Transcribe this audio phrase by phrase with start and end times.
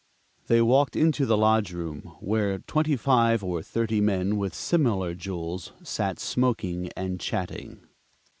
[0.47, 5.73] They walked into the lodge room where twenty five or thirty men with similar "jewels"
[5.83, 7.81] sat smoking and chatting.